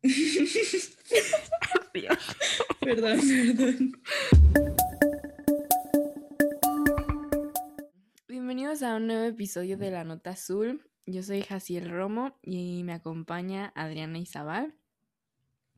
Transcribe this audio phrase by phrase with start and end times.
[1.92, 2.18] perdón,
[2.80, 3.92] perdón.
[8.28, 10.88] Bienvenidos a un nuevo episodio de La Nota Azul.
[11.04, 14.72] Yo soy Jaciel Romo y me acompaña Adriana Izabal.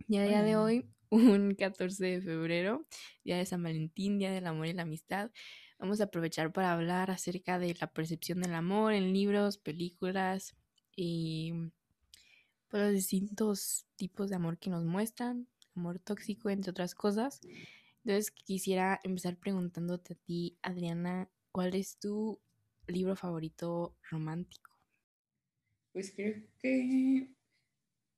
[0.06, 2.87] Y a día de hoy, un 14 de febrero,
[3.25, 5.30] día de San Valentín, día del amor y la amistad,
[5.79, 10.55] vamos a aprovechar para hablar acerca de la percepción del amor en libros, películas
[10.95, 11.55] y
[12.71, 17.40] por los distintos tipos de amor que nos muestran, amor tóxico, entre otras cosas.
[18.04, 22.41] Entonces quisiera empezar preguntándote a ti, Adriana, ¿cuál es tu
[22.86, 24.71] libro favorito romántico?
[25.93, 27.29] Pues creo que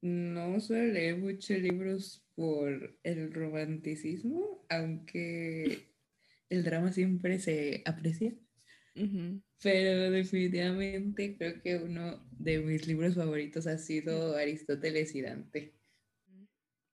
[0.03, 5.89] no suelo leer muchos libros por el romanticismo, aunque
[6.51, 8.35] el drama siempre se aprecia.
[8.95, 15.73] Pero definitivamente creo que uno de mis libros favoritos ha sido Aristóteles y Dante.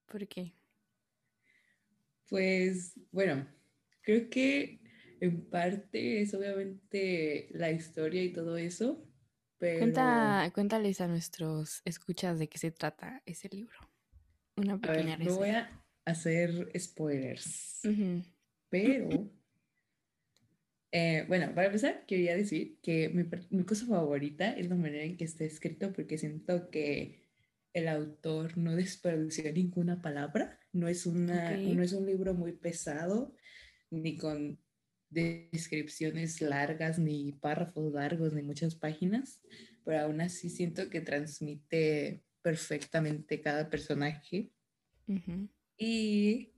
[0.06, 0.52] ¿Por qué?
[2.28, 3.46] Pues bueno,
[4.02, 4.80] creo que
[5.20, 9.04] en parte es obviamente la historia y todo eso,
[9.58, 9.92] pero...
[10.54, 13.78] cuéntales a nuestros escuchas de qué se trata ese libro.
[14.56, 15.68] Una pequeña a ver, No voy a
[16.04, 17.82] hacer spoilers,
[18.68, 19.30] pero
[20.92, 23.08] eh, bueno, para empezar, quería decir que
[23.50, 27.20] mi, cosa favorita es la manera en que está escrito porque siento que
[27.72, 30.58] el autor no desperdició ninguna palabra.
[30.72, 33.34] No es, una, no es un libro muy pesado,
[33.90, 34.58] ni con
[35.10, 39.40] descripciones largas, ni párrafos largos, ni muchas páginas,
[39.84, 44.52] pero aún así siento que transmite perfectamente cada personaje.
[45.76, 46.52] Y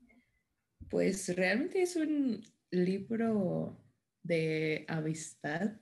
[0.90, 3.81] pues realmente es un libro
[4.22, 5.72] de amistad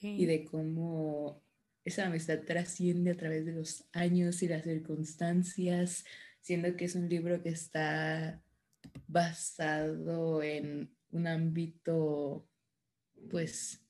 [0.00, 1.42] y de cómo
[1.84, 6.04] esa amistad trasciende a través de los años y las circunstancias,
[6.40, 8.42] siendo que es un libro que está
[9.06, 12.46] basado en un ámbito,
[13.30, 13.82] pues,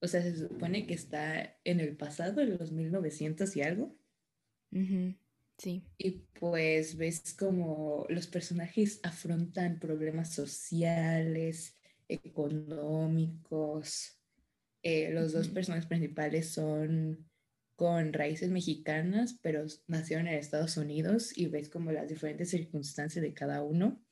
[0.00, 3.96] o sea, se supone que está en el pasado, en los 1900 y algo.
[5.58, 5.84] Sí.
[5.98, 11.76] Y pues ves como los personajes afrontan problemas sociales,
[12.10, 14.18] económicos.
[14.82, 17.26] Eh, los dos personajes principales son
[17.76, 23.32] con raíces mexicanas, pero nacieron en Estados Unidos y ves como las diferentes circunstancias de
[23.32, 24.04] cada uno,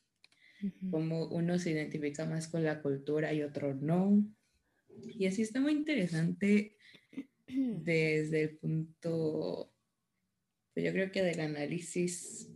[0.91, 4.25] como uno se identifica más con la cultura y otro no.
[4.89, 6.77] Y así está muy interesante
[7.47, 9.71] desde el punto,
[10.73, 12.51] pues yo creo que del análisis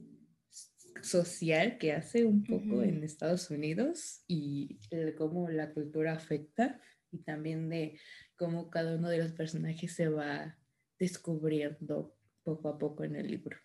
[1.02, 4.78] social que hace un poco en Estados Unidos y
[5.16, 6.80] cómo la cultura afecta
[7.10, 7.98] y también de
[8.36, 10.56] cómo cada uno de los personajes se va
[10.98, 13.56] descubriendo poco a poco en el libro.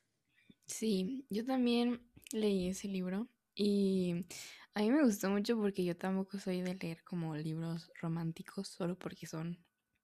[0.66, 4.26] Sí, yo también leí ese libro y
[4.74, 8.98] a mí me gustó mucho porque yo tampoco soy de leer como libros románticos solo
[8.98, 9.58] porque son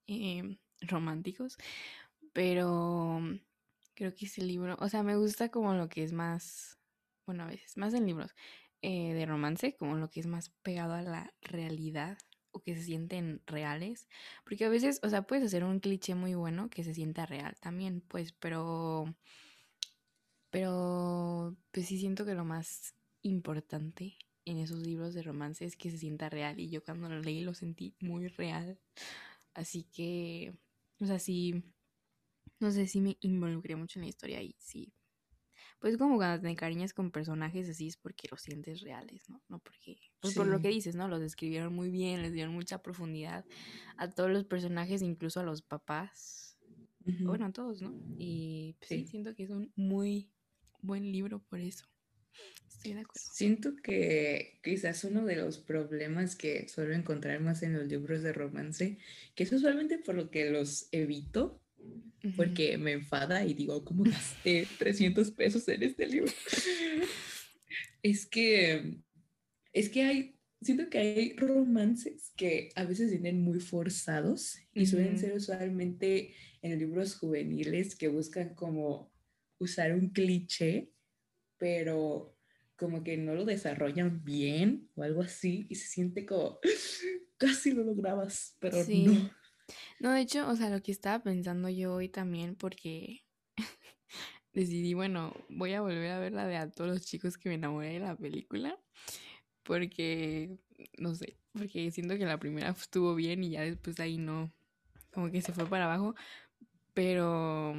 [0.08, 1.58] em, románticos,
[2.32, 3.20] pero
[3.94, 6.80] creo que ese libro, o sea, me gusta como lo que es más
[7.26, 8.32] bueno, a veces, más en libros
[8.82, 12.18] eh, de romance, como lo que es más pegado a la realidad
[12.52, 14.08] o que se sienten reales,
[14.46, 17.56] porque a veces, o sea, puedes hacer un cliché muy bueno que se sienta real
[17.62, 19.06] también, pues, pero,
[20.50, 25.90] pero, pues sí siento que lo más importante en esos libros de romance es que
[25.90, 28.80] se sienta real y yo cuando lo leí lo sentí muy real,
[29.56, 30.56] así que,
[31.00, 31.64] o sea, sí,
[32.60, 34.94] no sé si me involucré mucho en la historia y sí,
[35.84, 39.44] pues como cuando te encariñas con personajes así es porque los sientes reales, ¿no?
[39.50, 41.10] No porque, pues por lo que dices, ¿no?
[41.10, 43.44] Los describieron muy bien, les dieron mucha profundidad
[43.98, 46.58] a todos los personajes, incluso a los papás.
[47.20, 47.94] Bueno, a todos, ¿no?
[48.18, 49.08] Y pues, sí.
[49.08, 50.32] siento que es un muy
[50.80, 51.86] buen libro por eso.
[52.66, 53.30] Estoy de acuerdo.
[53.34, 58.32] Siento que quizás uno de los problemas que suelo encontrar más en los libros de
[58.32, 59.00] romance,
[59.36, 61.62] que es usualmente por lo que los evito,
[62.36, 66.32] porque me enfada y digo, ¿cómo gasté 300 pesos en este libro?
[68.04, 69.02] es que,
[69.74, 75.18] es que hay, siento que hay romances que a veces vienen muy forzados y suelen
[75.18, 79.12] ser usualmente en libros juveniles que buscan como
[79.60, 80.92] usar un cliché,
[81.58, 82.38] pero
[82.78, 86.60] como que no lo desarrollan bien o algo así y se siente como
[87.38, 89.32] casi lo lograbas, pero no.
[90.00, 93.24] No, de hecho, o sea, lo que estaba pensando yo hoy también, porque
[94.54, 97.56] decidí, bueno, voy a volver a ver la de a todos los chicos que me
[97.56, 98.78] enamoré de la película,
[99.64, 100.58] porque,
[101.00, 104.52] no sé, porque siento que la primera estuvo bien y ya después ahí no,
[105.14, 106.16] como que se fue para abajo,
[106.94, 107.74] pero,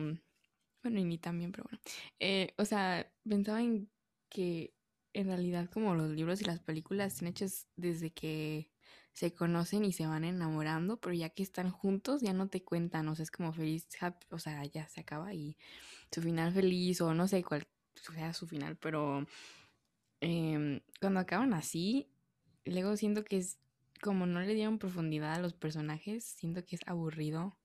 [0.82, 1.80] Bueno, y ni también, pero bueno.
[2.20, 3.90] Eh, o sea, pensaba en
[4.30, 4.74] que
[5.14, 8.70] en realidad como los libros y las películas están hechos desde que
[9.14, 13.08] se conocen y se van enamorando, pero ya que están juntos ya no te cuentan,
[13.08, 13.86] o sea, es como feliz,
[14.30, 15.56] o sea, ya se acaba y
[16.12, 19.24] su final feliz o no sé cuál sea su final, pero
[20.20, 22.08] em, cuando acaban así,
[22.64, 23.58] luego siento que es
[24.02, 27.56] como no le dieron profundidad a los personajes, siento que es aburrido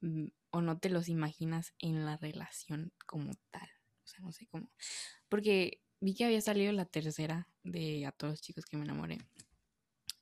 [0.00, 3.68] mm, o no te los imaginas en la relación como tal,
[4.04, 4.70] o sea, no sé cómo,
[5.28, 9.18] porque vi que había salido la tercera de A todos los chicos que me enamoré.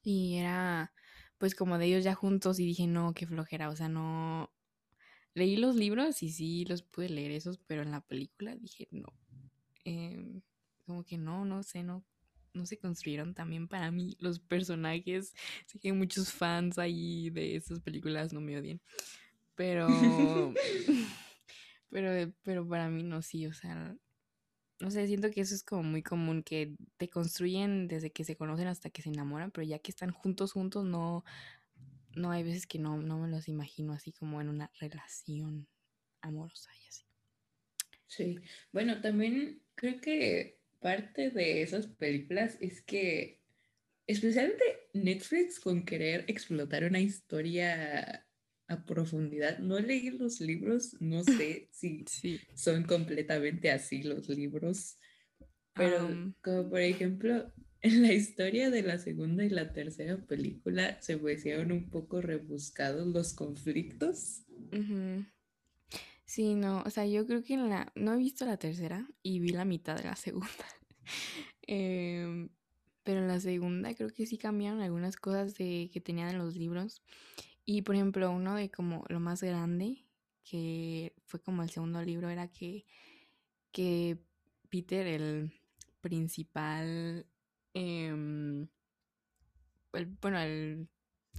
[0.08, 0.90] Y era
[1.36, 4.50] pues como de ellos ya juntos y dije, no, qué flojera, o sea, no...
[5.34, 9.12] Leí los libros y sí los pude leer esos, pero en la película dije, no.
[9.84, 10.40] Em,
[10.86, 12.06] como que no, no sé, no,
[12.54, 15.34] no se construyeron también para mí los personajes.
[15.66, 18.80] Sé que hay muchos fans ahí de esas películas, no me odien.
[19.56, 19.88] Pero,
[21.90, 23.94] pero, pero para mí no, sí, o sea,
[24.80, 28.36] no sé, siento que eso es como muy común, que te construyen desde que se
[28.36, 31.24] conocen hasta que se enamoran, pero ya que están juntos, juntos, no,
[32.14, 35.68] no hay veces que no, no me los imagino así como en una relación
[36.20, 37.04] amorosa y así.
[38.06, 38.38] Sí,
[38.72, 43.42] bueno, también creo que parte de esas películas es que,
[44.06, 44.64] especialmente
[44.94, 48.27] Netflix con querer explotar una historia
[48.68, 49.58] a profundidad.
[49.58, 52.04] No leí los libros, no sé si
[52.54, 54.98] son completamente así los libros,
[55.74, 61.16] pero como por ejemplo, en la historia de la segunda y la tercera película se
[61.16, 64.42] pusieron un poco rebuscados los conflictos.
[66.24, 69.40] Sí, no, o sea, yo creo que en la, no he visto la tercera y
[69.40, 70.48] vi la mitad de la segunda.
[71.62, 72.50] Em,
[73.02, 76.54] pero en la segunda creo que sí cambiaron algunas cosas de, que tenían en los
[76.56, 77.02] libros.
[77.70, 80.06] Y por ejemplo, uno de como lo más grande,
[80.42, 82.86] que fue como el segundo libro, era que,
[83.72, 84.16] que
[84.70, 85.52] Peter, el
[86.00, 87.26] principal,
[87.74, 88.66] em,
[90.22, 90.88] bueno, el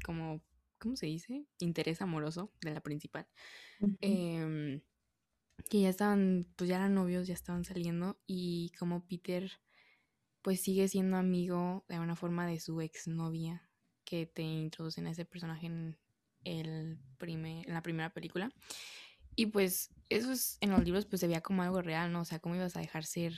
[0.05, 0.43] como,
[0.77, 1.47] ¿cómo se dice?
[1.57, 3.27] Interés amoroso de la principal.
[3.99, 4.81] Em,
[5.67, 9.51] que ya estaban, pues ya eran novios, ya estaban saliendo y como Peter
[10.43, 13.67] pues sigue siendo amigo de una forma de su exnovia
[14.05, 15.97] que te introducen a ese personaje en,
[16.43, 18.51] el primer, en la primera película.
[19.35, 22.21] Y pues eso es, en los libros pues se veía como algo real, ¿no?
[22.21, 23.33] O sea, cómo ibas a dejar ser,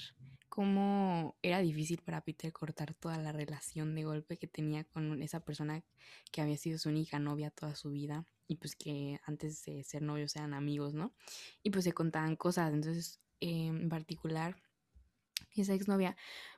[0.50, 5.42] cómo era difícil para Peter cortar toda la relación de golpe que tenía con esa
[5.42, 5.84] persona
[6.32, 10.02] que había sido su única novia toda su vida y pues que antes de ser
[10.02, 11.14] novios eran amigos, ¿no?
[11.64, 14.56] Y pues se contaban cosas, entonces en particular
[15.56, 16.16] esa exnovia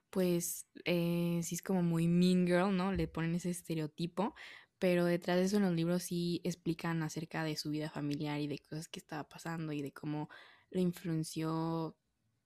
[0.10, 2.92] pues eh, sí es como muy mean girl, ¿no?
[2.92, 4.36] Le ponen ese estereotipo,
[4.84, 8.48] pero detrás de eso en los libros sí explican acerca de su vida familiar y
[8.48, 10.28] de cosas que estaba pasando y de cómo
[10.72, 11.96] lo influenció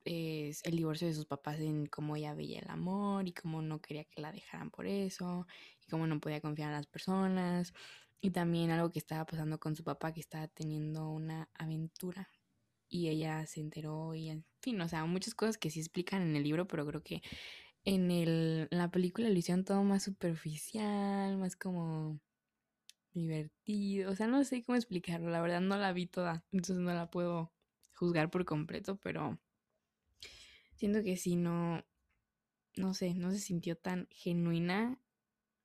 [0.05, 4.03] el divorcio de sus papás en cómo ella veía el amor y cómo no quería
[4.03, 5.47] que la dejaran por eso
[5.83, 7.73] y cómo no podía confiar en las personas.
[8.21, 12.29] Y también algo que estaba pasando con su papá que estaba teniendo una aventura
[12.87, 16.35] y ella se enteró y en fin, o sea, muchas cosas que sí explican en
[16.35, 17.23] el libro, pero creo que
[17.83, 22.19] en, el, en la película lo hicieron todo más superficial, más como
[23.17, 24.11] divertido.
[24.11, 25.29] O sea, no sé cómo explicarlo.
[25.29, 26.45] La verdad no la vi toda.
[26.51, 27.51] Entonces no la puedo
[27.93, 28.99] juzgar por completo.
[29.03, 29.39] Pero
[30.75, 31.85] siento que sí, no.
[32.75, 35.01] No sé, no se sintió tan genuina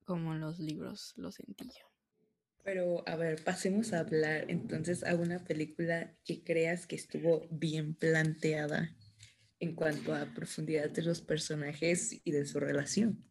[0.05, 1.87] como los libros lo sentí yo.
[2.65, 7.95] Pero a ver, pasemos a hablar entonces a una película que creas que estuvo bien
[7.95, 8.97] planteada
[9.59, 13.25] en cuanto a profundidad de los personajes y de su relación.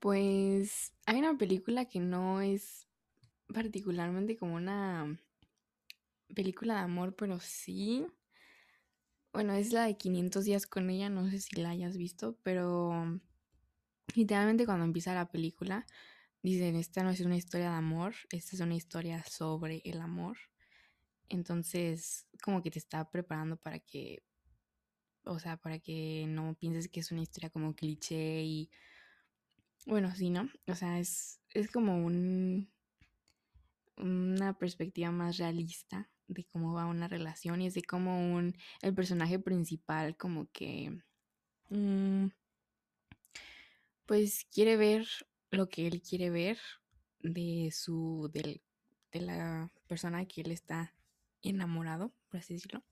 [0.00, 2.86] Pues hay una película que no es
[3.52, 5.18] particularmente como una
[6.34, 8.06] película de amor, pero sí.
[9.32, 13.20] Bueno, es la de 500 días con ella, no sé si la hayas visto, pero
[14.14, 15.86] literalmente cuando empieza la película
[16.42, 20.38] dicen, esta no es una historia de amor, esta es una historia sobre el amor.
[21.28, 24.22] Entonces, como que te está preparando para que,
[25.24, 28.70] o sea, para que no pienses que es una historia como cliché y
[29.86, 30.50] bueno, sí, ¿no?
[30.66, 32.68] O sea, es, es como un,
[33.96, 38.94] una perspectiva más realista de cómo va una relación y es de cómo un, el
[38.94, 40.98] personaje principal como que,
[41.70, 42.26] mm,
[44.06, 45.06] pues quiere ver
[45.52, 46.58] lo que él quiere ver
[47.20, 48.60] de su, del,
[49.12, 50.94] de la persona que él está
[51.42, 52.82] enamorado, por así decirlo.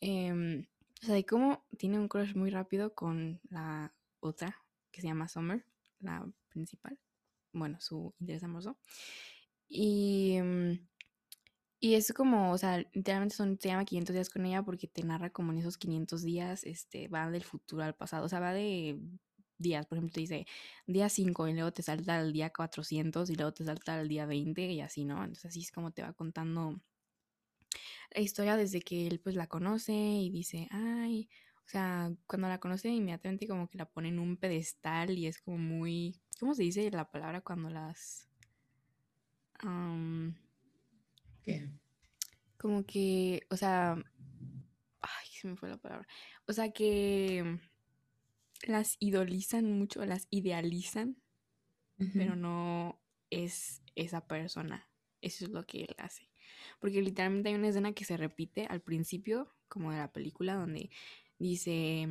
[0.00, 0.66] Em,
[1.02, 4.56] o sea, de cómo tiene un crush muy rápido con la otra
[4.92, 5.64] que se llama Summer
[6.00, 6.98] la principal,
[7.52, 8.78] bueno, su interés amoroso.
[9.68, 10.74] Y, mm,
[11.82, 15.02] Y es como, o sea, literalmente son, se llama 500 días con ella porque te
[15.02, 18.52] narra como en esos 500 días, este, va del futuro al pasado, o sea, va
[18.52, 19.00] de
[19.58, 20.46] días, por ejemplo, te dice
[20.86, 24.26] día 5 y luego te salta al día 400 y luego te salta al día
[24.26, 25.18] 20 y así, ¿no?
[25.20, 26.80] Entonces así es como te va contando
[28.14, 31.28] la historia desde que él pues la conoce y dice, ay,
[31.70, 35.40] o sea, cuando la conoce inmediatamente como que la pone en un pedestal y es
[35.40, 38.28] como muy, ¿cómo se dice la palabra cuando las...
[41.44, 41.70] ¿Qué?
[42.58, 43.92] Como que, o sea,
[45.00, 46.08] ay, se me fue la palabra.
[46.48, 47.60] O sea que
[48.66, 51.18] las idolizan mucho, las idealizan,
[52.14, 53.00] pero no
[53.30, 54.88] es esa persona.
[55.20, 56.28] Eso es lo que él hace.
[56.80, 60.90] Porque literalmente hay una escena que se repite al principio, como de la película, donde
[61.48, 62.06] dice,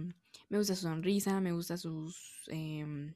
[0.50, 2.44] me gusta su sonrisa, me gusta sus...
[2.48, 3.14] Em,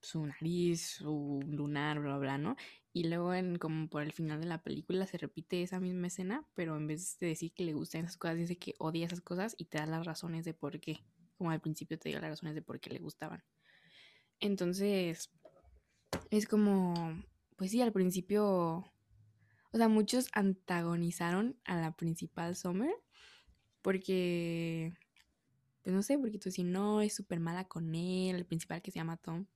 [0.00, 2.56] su nariz, su lunar, bla, bla, ¿no?
[2.92, 6.46] Y luego, en, como por el final de la película, se repite esa misma escena,
[6.54, 9.54] pero en vez de decir que le gustan esas cosas, dice que odia esas cosas
[9.56, 11.04] y te da las razones de por qué.
[11.38, 13.42] Como al principio te dio las razones de por qué le gustaban.
[14.40, 15.30] Entonces,
[16.30, 17.22] es como,
[17.56, 18.44] pues sí, al principio,
[19.72, 22.92] o sea, muchos antagonizaron a la principal Summer
[23.82, 24.92] porque,
[25.82, 28.90] pues no sé, porque tú si no, es súper mala con él, el principal que
[28.90, 29.46] se llama Tom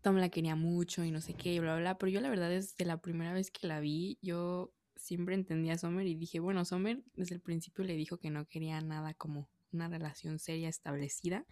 [0.00, 2.84] Tom la quería mucho y no sé qué, bla, bla, pero yo la verdad desde
[2.84, 7.02] la primera vez que la vi, yo siempre entendía a Sommer y dije, bueno, Sommer
[7.14, 11.46] desde el principio le dijo que no quería nada como una relación seria establecida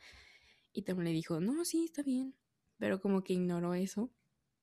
[0.72, 2.34] y Tom le dijo, no, sí, está bien,
[2.78, 4.10] pero como que ignoró eso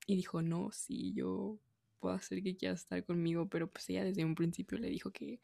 [0.06, 1.60] y dijo, no, sí, yo
[2.00, 5.40] puedo hacer que quiera estar conmigo, pero pues ella desde un principio le dijo que,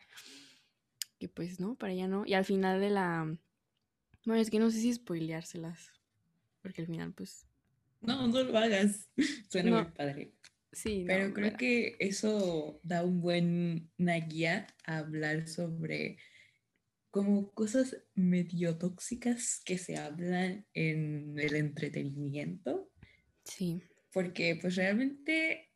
[1.23, 3.37] que pues no, para ella no, y al final de la...
[4.25, 5.93] Bueno, es que no sé si spoileárselas,
[6.61, 7.47] porque al final pues
[8.01, 9.09] no, no lo hagas.
[9.49, 10.33] Suena muy padre.
[10.73, 16.17] Sí, pero creo que eso da un buen, una guía a hablar sobre
[17.09, 22.91] como cosas medio tóxicas que se hablan en el entretenimiento.
[23.45, 23.81] Sí.
[24.11, 25.69] Porque pues realmente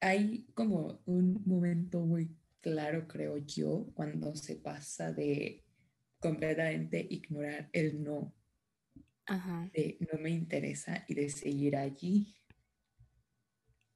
[0.00, 2.30] hay como un momento muy
[2.66, 5.62] claro, creo yo, cuando se pasa de
[6.18, 8.34] completamente ignorar el no
[9.72, 12.34] de no me interesa y de seguir allí.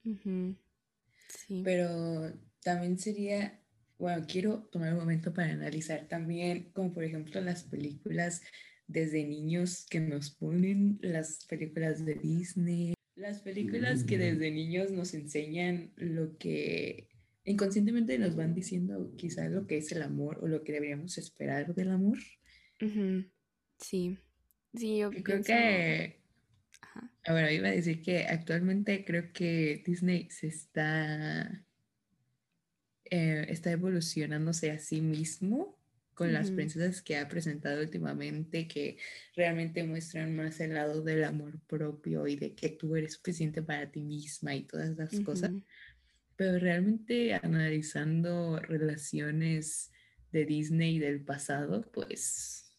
[0.04, 1.62] Sí.
[1.64, 3.60] Pero también sería,
[3.98, 8.40] bueno, quiero tomar un momento para analizar también, como por ejemplo las películas
[8.86, 15.12] desde niños que nos ponen, las películas de Disney, las películas que desde niños nos
[15.14, 17.09] enseñan lo que
[17.44, 21.74] inconscientemente nos van diciendo quizás lo que es el amor o lo que deberíamos esperar
[21.74, 22.18] del amor.
[23.78, 24.18] Sí.
[24.74, 26.20] Sí, yo creo que...
[26.82, 31.64] Ah, bueno, iba a decir que actualmente creo que Disney se está...
[33.04, 35.80] Eh, está evolucionándose a sí mismo
[36.20, 38.98] con las princesas que ha presentado últimamente, que
[39.34, 43.90] realmente muestran más el lado del amor propio y de que tú eres suficiente para
[43.90, 45.50] ti misma y todas esas cosas.
[46.40, 49.92] Pero realmente analizando relaciones
[50.32, 52.74] de Disney del pasado, pues...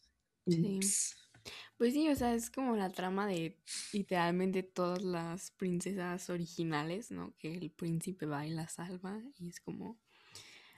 [1.78, 3.62] Pues sí, o sea, es como la trama de
[3.94, 7.36] literalmente todas las princesas originales, ¿no?
[7.38, 10.02] Que el príncipe va y la salva y es como...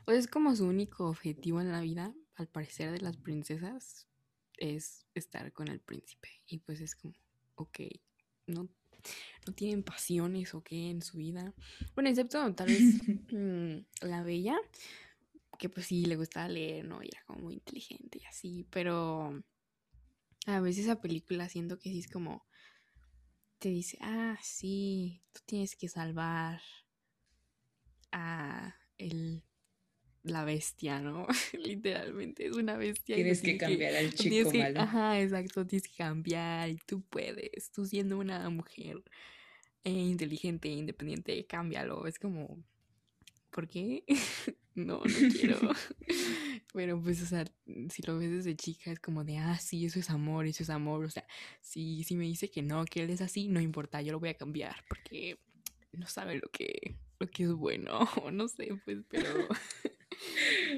[0.06, 4.10] O es como su único objetivo en la vida, al parecer de las princesas,
[4.58, 6.28] es estar con el príncipe.
[6.48, 7.14] Y pues es como,
[7.56, 7.80] ok,
[8.48, 8.68] no,
[9.46, 11.54] no tienen pasiones o qué en su vida.
[11.96, 12.82] Bueno, excepto tal vez
[13.32, 14.58] mm, la bella,
[15.58, 17.02] que pues sí le gustaba leer, ¿no?
[17.04, 19.44] Y era como muy inteligente y así, pero
[20.46, 22.46] a veces esa película siento que sí es como
[23.60, 26.62] te dice, ah, sí, tú tienes que salvar
[28.12, 29.42] a el,
[30.24, 31.28] la bestia, ¿no?
[31.54, 33.16] Literalmente es una bestia.
[33.16, 34.80] Tienes que cambiar al chico malo.
[34.82, 39.04] ajá, exacto, tienes que cambiar y tú puedes, tú siendo una mujer
[39.84, 42.08] eh, inteligente, independiente, cámbialo.
[42.08, 42.64] Es como,
[43.50, 44.04] ¿por qué?
[44.76, 45.60] no, no quiero.
[46.74, 47.46] Pero pues, o sea,
[47.90, 50.70] si lo ves desde chica es como de, ah, sí, eso es amor, eso es
[50.70, 51.06] amor.
[51.06, 51.26] O sea,
[51.62, 54.30] si, si me dice que no, que él es así, no importa, yo lo voy
[54.30, 55.38] a cambiar porque
[55.92, 59.48] no sabe lo que, lo que es bueno, o no sé, pues, pero,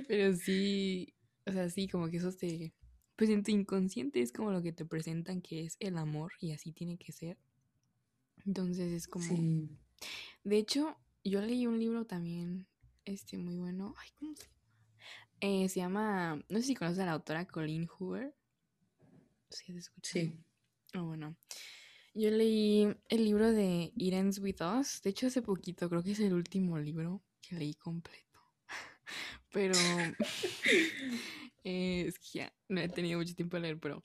[0.07, 1.13] pero sí,
[1.45, 2.73] o sea, sí, como que eso te,
[3.15, 6.51] pues en tu inconsciente es como lo que te presentan que es el amor y
[6.51, 7.37] así tiene que ser.
[8.45, 9.25] Entonces es como...
[9.25, 9.69] Sí.
[10.43, 12.67] De hecho, yo leí un libro también,
[13.05, 13.95] este, muy bueno.
[13.97, 14.55] Ay, ¿cómo se
[15.41, 18.33] eh, se llama, no sé si conoces a la autora Colleen Hoover.
[19.49, 20.25] ¿Sí has escuchado?
[20.25, 20.43] Sí.
[20.95, 21.35] Oh, bueno.
[22.13, 25.01] Yo leí el libro de It Ends With Us.
[25.01, 28.25] De hecho, hace poquito, creo que es el último libro que leí completo.
[29.51, 29.74] Pero
[31.63, 34.01] eh, es que ya no he tenido mucho tiempo a leer, pero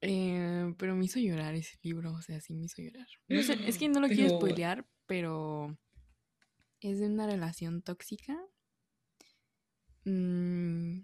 [0.00, 3.06] eh, pero me hizo llorar ese libro, o sea, sí me hizo llorar.
[3.28, 5.78] No sé, es que no lo quiero spoilear, pero
[6.80, 8.38] es de una relación tóxica.
[10.04, 11.00] Mm,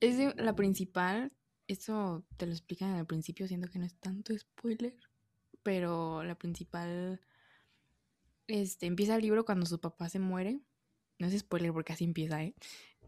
[0.00, 1.32] es de la principal,
[1.68, 4.96] eso te lo explican al principio, siento que no es tanto spoiler,
[5.62, 7.20] pero la principal
[8.48, 10.60] este, empieza el libro cuando su papá se muere.
[11.18, 12.54] No es spoiler porque así empieza, ¿eh?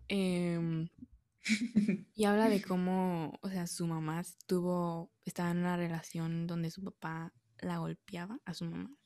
[0.09, 0.89] Em,
[2.15, 6.83] y habla de cómo, o sea, su mamá estuvo, estaba en una relación donde su
[6.83, 8.97] papá la golpeaba a su mamá.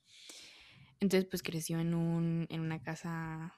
[1.00, 3.54] Entonces, pues creció en, un, en una casa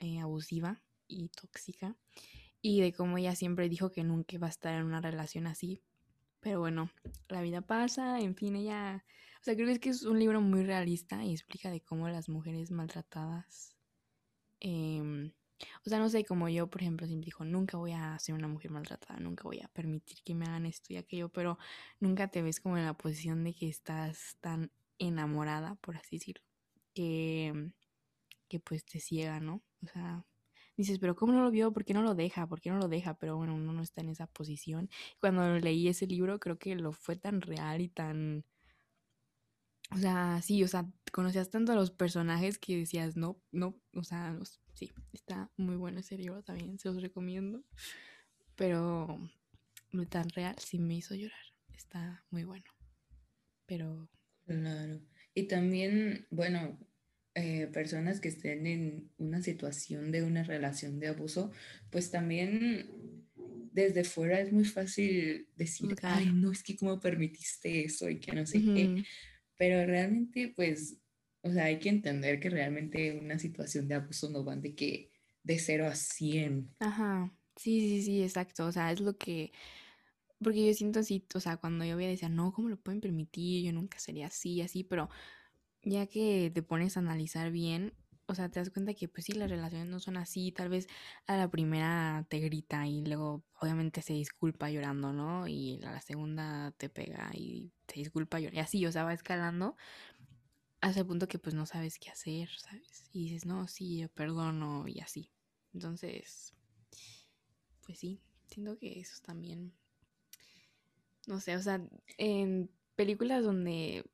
[0.00, 1.96] eh, abusiva y tóxica.
[2.60, 5.82] Y de cómo ella siempre dijo que nunca iba a estar en una relación así.
[6.40, 6.90] Pero bueno,
[7.28, 9.04] la vida pasa, en fin, ella
[9.40, 12.70] o sea, creo que es un libro muy realista y explica de cómo las mujeres
[12.70, 13.76] maltratadas.
[14.66, 15.30] Em,
[15.84, 18.48] o sea, no sé, como yo, por ejemplo, siempre dijo, nunca voy a ser una
[18.48, 21.58] mujer maltratada, nunca voy a permitir que me hagan esto y aquello, pero
[22.00, 26.42] nunca te ves como en la posición de que estás tan enamorada, por así decirlo,
[26.94, 27.72] que,
[28.48, 29.62] que pues te ciega, ¿no?
[29.82, 30.24] O sea,
[30.76, 31.72] dices, pero ¿cómo no lo vio?
[31.72, 32.46] ¿Por qué no lo deja?
[32.48, 33.18] ¿Por qué no lo deja?
[33.18, 34.88] Pero bueno, uno no está en esa posición.
[35.20, 38.44] Cuando leí ese libro, creo que lo fue tan real y tan
[39.90, 44.02] o sea, sí, o sea, conocías tanto a los personajes que decías, no, no, o
[44.02, 44.36] sea,
[44.74, 47.64] sí, está muy bueno ese libro también, se los recomiendo.
[48.56, 49.20] Pero
[49.92, 52.64] no tan real sí me hizo llorar, está muy bueno.
[53.64, 54.10] Pero...
[54.44, 55.00] Claro.
[55.34, 56.80] Y también, bueno,
[57.36, 61.52] eh, personas que estén en una situación de una relación de abuso,
[61.90, 63.24] pues también
[63.70, 68.32] desde fuera es muy fácil decir, ay, no, es que cómo permitiste eso y que
[68.32, 69.04] no sé qué
[69.56, 70.98] pero realmente, pues,
[71.44, 75.10] o sea, hay que entender que realmente una situación de abuso no van de que
[75.42, 76.74] de 0 a 100.
[76.80, 78.66] Ajá, sí, sí, sí, exacto.
[78.66, 79.52] O sea, es lo que...
[80.42, 83.64] Porque yo siento así, o sea, cuando yo veía decía, no, ¿cómo lo pueden permitir?
[83.64, 85.10] Yo nunca sería así, así, pero
[85.82, 87.92] ya que te pones a analizar bien,
[88.26, 90.86] o sea, te das cuenta que pues sí, las relaciones no son así, tal vez
[91.26, 95.46] a la primera te grita y luego obviamente se disculpa llorando, ¿no?
[95.46, 99.12] Y a la segunda te pega y te disculpa llorando, y así, o sea, va
[99.12, 99.76] escalando
[100.84, 103.08] hasta el punto que pues no sabes qué hacer, ¿sabes?
[103.12, 105.30] Y dices, no, sí, yo perdono y así.
[105.72, 106.52] Entonces,
[107.86, 109.72] pues sí, siento que eso también,
[111.26, 111.80] no sé, o sea,
[112.18, 114.04] en películas donde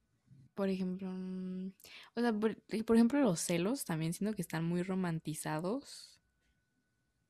[0.55, 1.73] por ejemplo, mm,
[2.15, 2.35] o sea,
[2.69, 6.21] eh, por, ejemplo, los celos también siento que están muy romantizados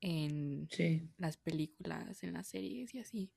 [0.01, 0.67] en
[1.17, 3.31] las películas, en las series y así.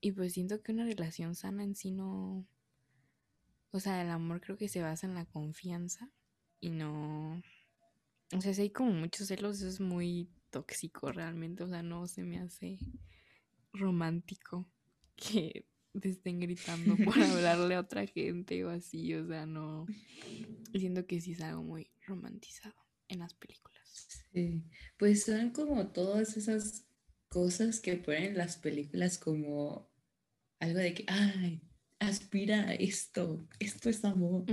[0.00, 2.46] Y pues siento que una relación sana en sí no...
[3.72, 6.10] O sea, el amor creo que se basa en la confianza
[6.60, 7.42] y no...
[8.34, 11.64] O sea, si hay como muchos celos, eso es muy tóxico realmente.
[11.64, 12.78] O sea, no se me hace
[13.72, 14.70] romántico
[15.16, 15.66] que
[16.00, 19.86] te estén gritando por hablarle a otra gente o así, o sea, no.
[20.72, 22.76] Siento que sí es algo muy romantizado
[23.08, 23.82] en las películas.
[24.32, 24.64] Sí,
[24.98, 26.86] pues son como todas esas
[27.28, 29.90] cosas que ponen las películas como
[30.60, 31.62] algo de que, ay,
[32.08, 34.44] aspira a esto, esto es amor.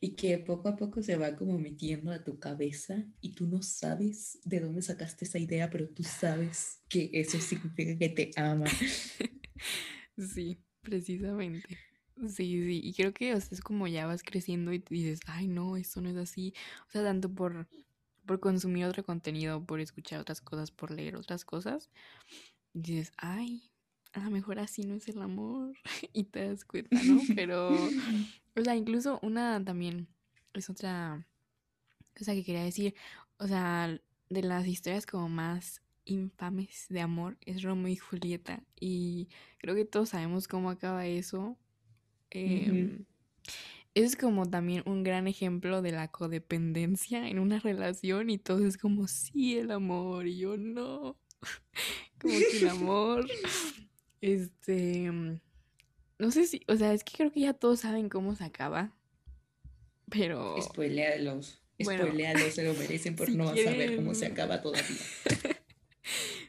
[0.00, 3.62] Y que poco a poco se va como metiendo a tu cabeza y tú no
[3.62, 8.66] sabes de dónde sacaste esa idea, pero tú sabes que eso significa que te ama.
[10.16, 11.78] Sí, precisamente.
[12.28, 16.02] Sí, sí, y creo que es como ya vas creciendo y dices, ay, no, esto
[16.02, 16.52] no es así.
[16.86, 17.66] O sea, tanto por,
[18.26, 21.88] por consumir otro contenido, por escuchar otras cosas, por leer otras cosas,
[22.74, 23.69] dices, ay,
[24.12, 25.76] a lo mejor así no es el amor.
[26.12, 27.20] y te das cuenta, ¿no?
[27.36, 30.08] Pero, o sea, incluso una también
[30.54, 31.26] es otra
[32.16, 32.94] cosa que quería decir.
[33.38, 38.62] O sea, de las historias como más infames de amor es Romeo y Julieta.
[38.78, 41.56] Y creo que todos sabemos cómo acaba eso.
[42.30, 43.04] Em,
[43.94, 48.76] es como también un gran ejemplo de la codependencia en una relación y todo es
[48.76, 51.16] como, sí, el amor, y yo no.
[52.20, 53.26] como que el amor,
[54.20, 55.10] este,
[56.18, 58.92] no sé si, o sea, es que creo que ya todos saben cómo se acaba,
[60.10, 60.60] pero...
[60.60, 64.96] Spoilealos, spoilealos, se lo merecen por no saber cómo se acaba todavía.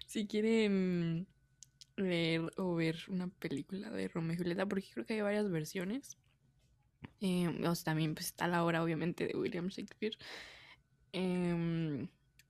[0.05, 1.27] si quieren
[1.95, 6.17] leer o ver una película de Romeo y Julieta, porque creo que hay varias versiones.
[7.19, 10.17] Eh, o sea, también pues, está la obra, obviamente, de William Shakespeare.
[11.13, 12.07] Em,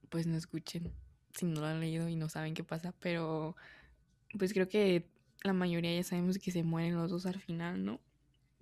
[0.10, 0.92] pues no escuchen
[1.34, 3.56] si no lo han leído y no saben qué pasa, pero
[4.38, 5.10] pues creo que
[5.44, 8.00] la mayoría ya sabemos que se mueren los dos al final, ¿no?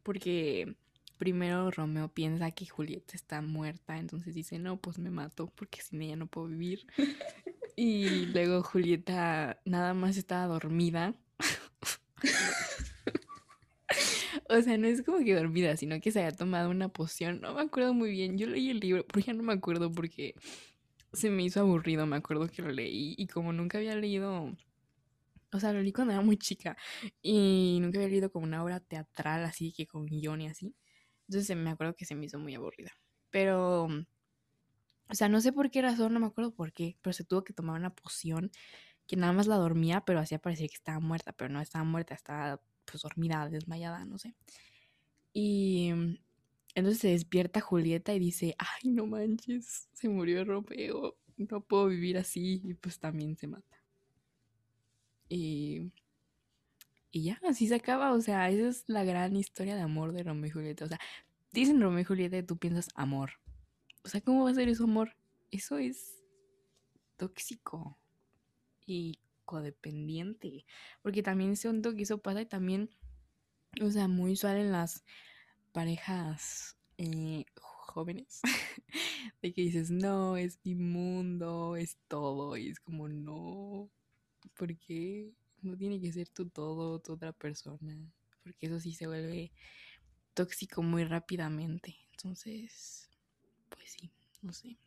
[0.03, 0.75] Porque
[1.17, 6.01] primero Romeo piensa que Julieta está muerta, entonces dice, no, pues me mato porque sin
[6.01, 6.88] ella no puedo vivir.
[7.75, 11.13] y luego Julieta nada más estaba dormida.
[14.49, 17.41] o sea, no es como que dormida, sino que se había tomado una poción.
[17.41, 18.38] No me acuerdo muy bien.
[18.38, 20.36] Yo leí el libro, pero ya no me acuerdo porque
[21.13, 22.05] se me hizo aburrido.
[22.05, 24.55] Me acuerdo que lo leí y como nunca había leído
[25.51, 26.77] o sea, lo leí cuando era muy chica
[27.21, 30.75] y nunca había leído como una obra teatral así que con guion y así.
[31.27, 32.91] Entonces me acuerdo que se me hizo muy aburrida.
[33.31, 37.23] Pero, o sea, no sé por qué razón, no me acuerdo por qué, pero se
[37.23, 38.51] tuvo que tomar una poción
[39.07, 42.15] que nada más la dormía, pero hacía parecer que estaba muerta, pero no estaba muerta,
[42.15, 44.35] estaba pues dormida, desmayada, no sé.
[45.33, 45.89] Y
[46.75, 52.17] entonces se despierta Julieta y dice, ay, no manches, se murió Romeo, no puedo vivir
[52.17, 53.78] así, y pues también se mata.
[55.29, 55.91] Y,
[57.11, 58.11] y ya, así se acaba.
[58.13, 60.85] O sea, esa es la gran historia de amor de Romeo y Julieta.
[60.85, 60.99] O sea,
[61.51, 63.31] dicen Romeo y Julieta y tú piensas amor.
[64.03, 65.15] O sea, ¿cómo va a ser eso amor?
[65.51, 66.23] Eso es
[67.17, 67.97] tóxico
[68.85, 70.65] y codependiente.
[71.01, 72.89] Porque también siento que eso pasa y también,
[73.81, 75.03] o sea, muy usual en las
[75.71, 78.41] parejas eh, jóvenes.
[79.41, 82.57] de que dices, no, es mi mundo, es todo.
[82.57, 83.89] Y es como, no,
[84.58, 87.97] porque no tiene que ser tú todo, tu otra persona,
[88.43, 89.52] porque eso sí se vuelve
[90.34, 91.97] tóxico muy rápidamente.
[92.12, 93.10] Entonces,
[93.69, 94.78] pues sí, no sé.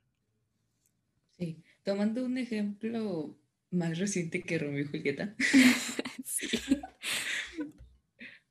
[1.38, 3.38] Sí, tomando un ejemplo
[3.70, 5.34] más reciente que Romeo y Julieta.
[6.24, 6.48] sí.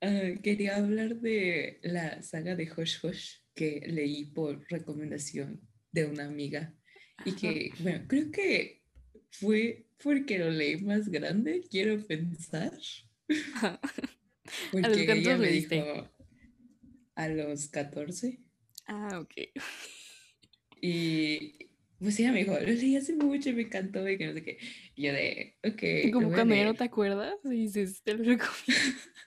[0.01, 5.61] Ah, quería hablar de la saga de Hush Hush que leí por recomendación
[5.91, 6.75] de una amiga
[7.23, 8.80] y que, bueno, creo que
[9.31, 12.77] fue porque lo leí más grande, quiero pensar.
[14.71, 15.75] Porque ¿A los ella me dijo
[17.15, 18.39] a los 14.
[18.87, 19.33] Ah, ok.
[20.81, 24.33] Y pues ella me dijo, lo leí hace mucho y me encantó y que no
[24.33, 24.57] sé qué.
[24.95, 25.83] Y yo de, ok.
[26.05, 28.51] Y como cuando ya no te acuerdas y dices, te lo recomiendo.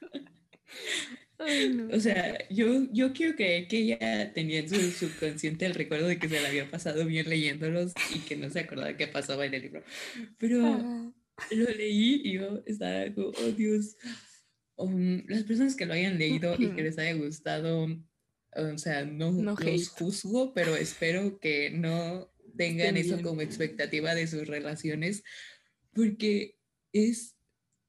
[1.92, 6.18] O sea, yo, yo quiero creer que ella tenía en su subconsciente el recuerdo de
[6.18, 9.54] que se la había pasado bien leyéndolos y que no se acordaba qué pasaba en
[9.54, 9.82] el libro.
[10.38, 11.12] Pero ah.
[11.50, 13.96] lo leí y yo estaba como, oh Dios.
[14.76, 19.30] Um, las personas que lo hayan leído y que les haya gustado, o sea, no,
[19.30, 25.22] los juzgo, pero espero que no tengan eso como expectativa de sus relaciones,
[25.92, 26.58] porque
[26.92, 27.36] es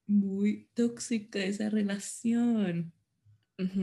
[0.06, 2.92] muy tóxica esa relación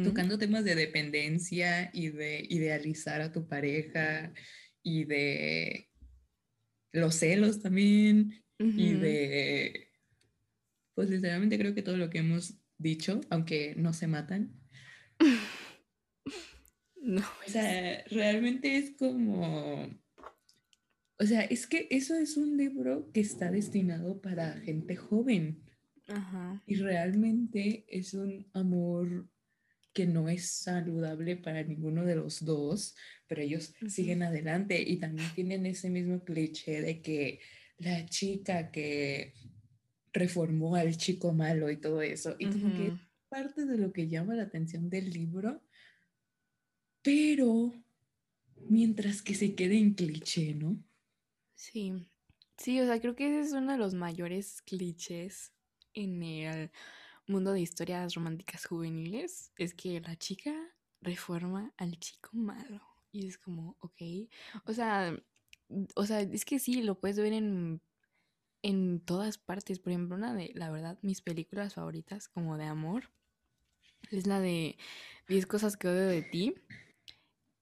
[0.03, 4.31] tocando temas de dependencia y de idealizar a tu pareja
[4.83, 5.89] y de
[6.91, 9.89] los celos también y de,
[10.93, 14.53] pues literalmente creo que todo lo que hemos dicho, aunque no se matan.
[17.01, 17.21] no.
[17.21, 19.89] O sea, realmente es como...
[21.19, 25.63] O sea, es que eso es un libro que está destinado para gente joven.
[26.67, 29.29] Y realmente es un amor
[29.93, 32.95] que no es saludable para ninguno de los dos,
[33.27, 37.39] pero ellos siguen adelante y también tienen ese mismo cliché de que
[37.77, 39.33] la chica que
[40.11, 42.93] reformó al chico malo y todo eso, y como que
[43.29, 45.63] parte de lo que llama la atención del libro,
[47.01, 47.73] pero
[48.69, 50.83] mientras que se quede en cliché, ¿no?
[51.55, 51.93] Sí,
[52.57, 55.51] sí, o sea, creo que ese es uno de los mayores clichés
[55.93, 56.71] en el
[57.27, 60.53] mundo de historias románticas juveniles es que la chica
[61.01, 62.81] reforma al chico malo.
[63.11, 64.01] Y es como, ok.
[64.65, 65.15] O sea,
[65.95, 67.81] o sea, es que sí, lo puedes ver en,
[68.61, 69.79] en todas partes.
[69.79, 73.09] Por ejemplo, una de, la verdad, mis películas favoritas como de amor
[74.11, 74.77] es la de
[75.27, 76.55] 10 cosas que odio de ti.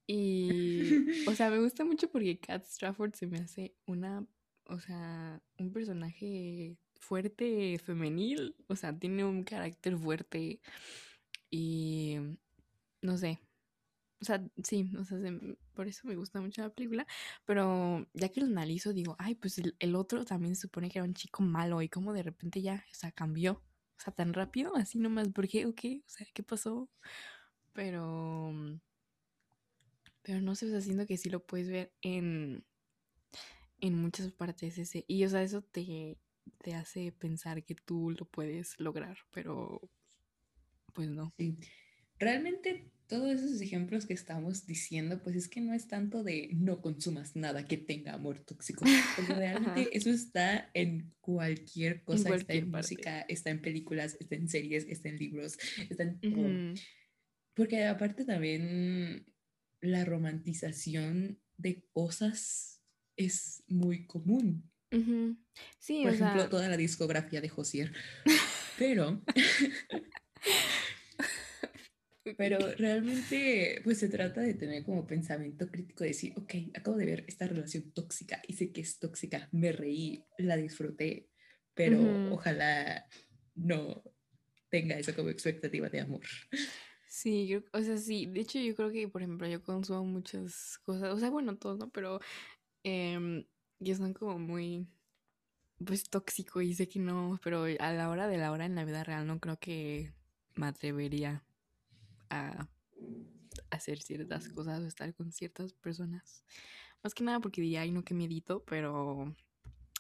[0.08, 0.82] Y,
[1.30, 4.26] o sea, me gusta mucho porque Kat Strafford se me hace una,
[4.66, 10.62] o sea, un personaje fuerte femenil, o sea, tiene un carácter fuerte
[11.50, 12.18] y
[13.02, 13.40] no sé.
[14.22, 15.18] O sea, sí, o sea,
[15.74, 17.08] por eso me gusta mucho la película,
[17.46, 21.08] pero ya que lo analizo digo, ay, pues el, otro también se supone que era
[21.08, 24.76] un chico malo y como de repente ya, o sea, cambió, o sea, tan rápido,
[24.76, 25.66] así nomás, ¿por qué?
[25.66, 26.04] ¿O qué?
[26.06, 26.90] O sea, ¿qué pasó?
[27.74, 28.54] Pero,
[30.22, 32.64] pero no sé, o sea, siento que sí lo puedes ver en,
[33.80, 36.18] en muchas partes ese, y o sea, eso te,
[36.64, 39.82] te hace pensar que tú lo puedes lograr, pero
[40.94, 41.34] pues no.
[41.38, 41.58] Sí.
[42.20, 46.82] Realmente todos esos ejemplos que estamos diciendo, pues es que no es tanto de no
[46.82, 48.86] consumas nada que tenga amor tóxico,
[49.18, 54.48] porque realmente eso está en cualquier cosa, está en música, está en películas, está en
[54.48, 55.58] series, está en libros,
[55.90, 56.76] está en
[57.54, 59.26] porque aparte también
[59.82, 62.82] la romantización de cosas
[63.18, 64.71] es muy común.
[65.80, 67.94] Sí, Por ejemplo, toda la discografía de Josier.
[68.78, 69.22] Pero,
[72.38, 77.06] pero realmente, pues se trata de tener como pensamiento crítico, de decir, ok, acabo de
[77.06, 81.30] ver esta relación tóxica y sé que es tóxica, me reí, la disfruté,
[81.74, 82.00] pero
[82.32, 83.08] ojalá
[83.56, 84.04] no
[84.70, 86.22] tenga eso como expectativa de amor.
[87.08, 91.14] Sí, o sea, sí, de hecho yo creo que, por ejemplo, yo consumo muchas cosas,
[91.14, 91.90] o sea, bueno, todo, ¿no?
[91.92, 92.20] Pero
[92.84, 93.46] eh,
[93.82, 94.88] ya son como muy,
[95.86, 98.86] pues, tóxico y sé que no, pero a la hora de la hora en la
[98.86, 100.14] vida real no creo que
[100.56, 101.44] me atrevería
[102.30, 102.70] a
[103.72, 106.44] hacer ciertas cosas o estar con ciertas personas.
[107.04, 109.36] Más que nada porque diría, ay, no, que medito, pero...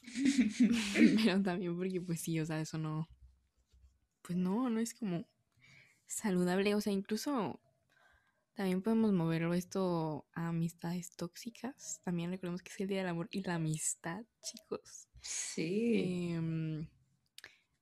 [1.24, 3.10] pero también porque, pues sí, o sea, eso no...
[4.22, 5.26] Pues no, no es como
[6.06, 7.60] saludable, o sea, incluso
[8.62, 12.00] también podemos moverlo esto a amistades tóxicas.
[12.04, 15.08] También recordemos que es el Día del Amor y la Amistad, chicos.
[15.20, 16.30] Sí.
[16.36, 16.88] Em,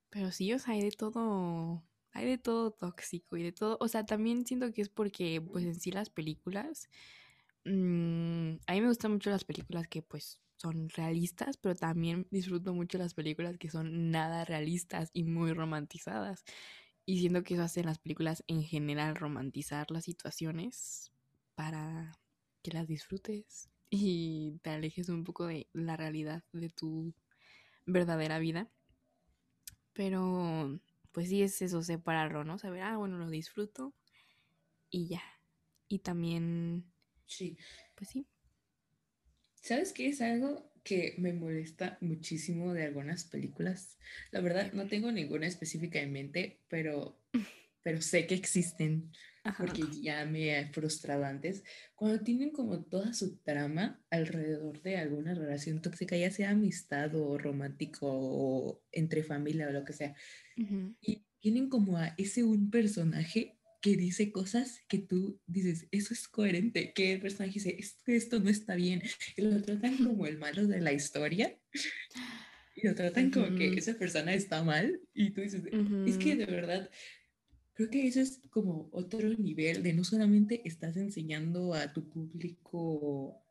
[0.09, 3.89] pero sí, o sea, hay de todo, hay de todo tóxico y de todo, o
[3.89, 6.87] sea, también siento que es porque, pues en sí las películas,
[7.65, 12.73] mm, a mí me gustan mucho las películas que pues son realistas, pero también disfruto
[12.73, 16.45] mucho las películas que son nada realistas y muy romantizadas.
[17.09, 21.11] Y siento que eso hace en las películas en general romantizar las situaciones
[21.55, 22.11] para
[22.61, 27.15] que las disfrutes y te alejes un poco de la realidad de tu
[27.87, 28.69] verdadera vida.
[29.93, 30.79] Pero
[31.11, 32.59] pues sí es eso, separarlo, ¿no?
[32.59, 33.95] Saber, ah, bueno, lo disfruto
[34.91, 35.23] y ya.
[35.87, 36.93] Y también...
[37.25, 37.57] Sí.
[37.95, 38.27] Pues sí.
[39.55, 43.97] ¿Sabes qué es algo que me molesta muchísimo de algunas películas.
[44.31, 47.19] La verdad, no tengo ninguna específica en mente, pero,
[47.83, 49.11] pero sé que existen
[49.57, 51.63] porque ya me he frustrado antes.
[51.95, 57.37] Cuando tienen como toda su trama alrededor de alguna relación tóxica, ya sea amistad o
[57.37, 60.15] romántico o entre familia o lo que sea,
[60.55, 66.27] y tienen como a ese un personaje que dice cosas que tú dices, eso es
[66.27, 69.01] coherente, que el personaje dice, esto, esto no está bien,
[69.37, 71.57] y lo tratan como el malo de la historia,
[72.75, 75.63] y lo tratan como que esa persona está mal, y tú dices,
[76.05, 76.89] es que de verdad,
[77.73, 83.41] creo que eso es como otro nivel de no solamente estás enseñando a tu público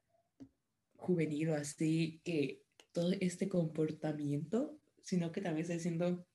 [0.97, 2.63] juvenil o así que
[2.93, 6.27] todo este comportamiento, sino que también estás diciendo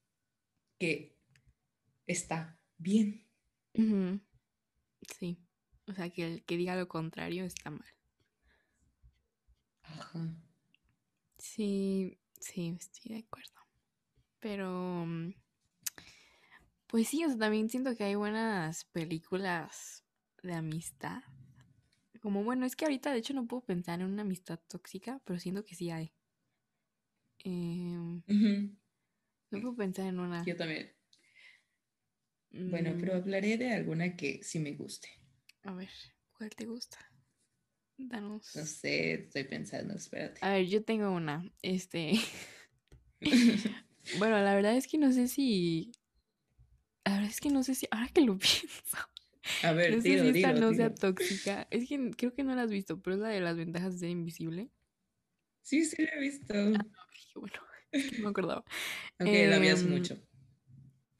[0.79, 1.15] que
[2.07, 3.23] está bien
[3.73, 5.37] Sí.
[5.87, 7.93] O sea, que el que diga lo contrario está mal.
[9.83, 10.35] Ajá.
[11.37, 13.51] Sí, sí, estoy de acuerdo.
[14.39, 15.33] Pero, mm,
[16.87, 20.05] pues sí, o sea, también siento que hay buenas películas
[20.41, 21.23] de amistad.
[22.21, 25.39] Como bueno, es que ahorita de hecho no puedo pensar en una amistad tóxica, pero
[25.39, 26.13] siento que sí hay.
[27.39, 28.21] Em,
[29.51, 30.45] no puedo pensar en una.
[30.45, 30.93] Yo también.
[32.53, 33.17] Bueno, pero mm.
[33.17, 35.09] hablaré de alguna que sí me guste.
[35.63, 35.89] A ver,
[36.37, 36.99] ¿cuál te gusta?
[37.97, 38.55] Danos.
[38.55, 40.39] No sé, estoy pensando, espérate.
[40.41, 41.43] A ver, yo tengo una.
[41.63, 42.13] Este.
[44.19, 45.91] bueno, la verdad es que no sé si.
[47.05, 47.87] La verdad es que no sé si.
[47.89, 48.97] Ahora que lo pienso.
[49.63, 51.67] A ver, no sé si esta no sea tóxica.
[51.71, 53.99] Es que creo que no la has visto, pero es la de las ventajas de
[53.99, 54.69] ser invisible.
[55.63, 56.53] Sí, sí la he visto.
[56.53, 56.85] Ah,
[57.35, 57.55] bueno,
[58.17, 58.63] no me acordaba.
[59.19, 60.19] ok, la vi hace em, mucho.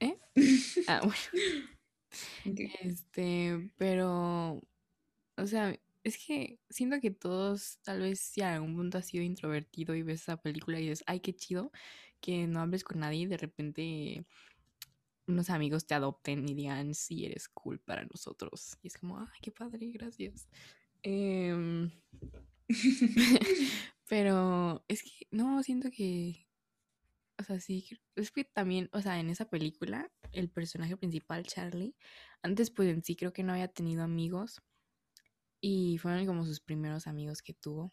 [0.03, 0.19] ¿Eh?
[0.87, 2.59] Ah, bueno.
[2.81, 4.61] Este, pero,
[5.37, 9.23] o sea, es que siento que todos, tal vez si a algún punto has sido
[9.23, 11.71] introvertido y ves esa película y dices, ay, qué chido
[12.19, 14.25] que no hables con nadie y de repente
[15.27, 18.77] unos amigos te adopten y digan, sí, eres cool para nosotros.
[18.81, 20.47] Y es como, ay, qué padre, gracias.
[21.01, 21.91] Em,
[24.09, 26.45] pero es que, no, siento que
[27.37, 31.95] o sea, sí, es que también, o sea, en esa película, el personaje principal, Charlie,
[32.41, 34.61] antes pues en sí creo que no había tenido amigos
[35.61, 37.91] y fueron como sus primeros amigos que tuvo.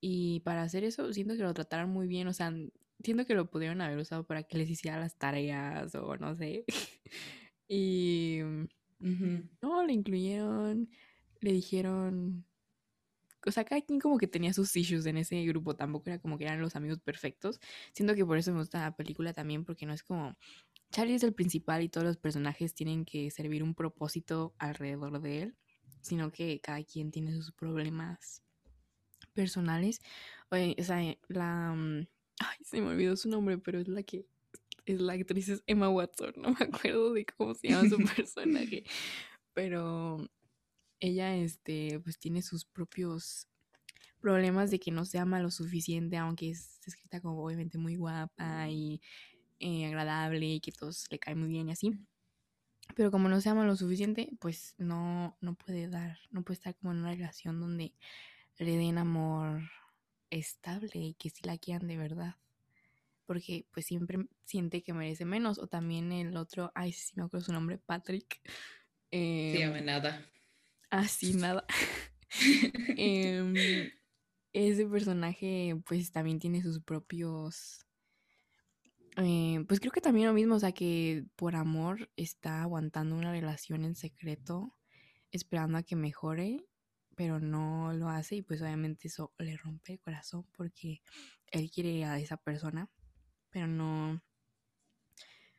[0.00, 2.52] Y para hacer eso, siento que lo trataron muy bien, o sea,
[3.02, 6.64] siento que lo pudieron haber usado para que les hiciera las tareas o no sé.
[7.68, 8.40] y...
[8.98, 10.88] No, le incluyeron,
[11.40, 12.46] le dijeron
[13.46, 16.36] o sea, cada quien como que tenía sus issues en ese grupo, tampoco era como
[16.38, 17.60] que eran los amigos perfectos.
[17.92, 20.36] Siento que por eso me gusta la película también, porque no es como
[20.90, 25.42] Charlie es el principal y todos los personajes tienen que servir un propósito alrededor de
[25.42, 25.56] él,
[26.00, 28.42] sino que cada quien tiene sus problemas
[29.34, 30.00] personales.
[30.50, 31.74] o sea, la...
[31.74, 32.06] Mm,
[32.40, 34.26] ay, se me olvidó su nombre, pero es la que
[34.86, 38.84] es la actriz es Emma Watson, no me acuerdo de cómo se llama su personaje,
[39.52, 40.28] pero
[41.00, 43.48] ella, este, pues tiene sus propios
[44.20, 48.68] problemas de que no se ama lo suficiente, aunque es escrita como obviamente muy guapa
[48.68, 49.00] y
[49.60, 51.92] eh, agradable y que todos le caen muy bien y así.
[52.94, 56.74] Pero como no se ama lo suficiente, pues no, no puede dar, no puede estar
[56.76, 57.92] como en una relación donde
[58.58, 59.62] le den amor
[60.30, 62.36] estable y que sí la quieran de verdad.
[63.26, 65.58] Porque pues siempre siente que merece menos.
[65.58, 68.40] O también el otro, ay, sí me acuerdo su nombre, Patrick.
[69.10, 70.24] Eh, se llama nada.
[70.96, 71.66] Ah, sí, nada.
[72.96, 73.92] eh,
[74.54, 77.84] ese personaje pues también tiene sus propios...
[79.18, 83.30] Eh, pues creo que también lo mismo, o sea que por amor está aguantando una
[83.30, 84.74] relación en secreto,
[85.32, 86.64] esperando a que mejore,
[87.14, 91.02] pero no lo hace y pues obviamente eso le rompe el corazón porque
[91.48, 92.90] él quiere a esa persona,
[93.50, 94.22] pero no,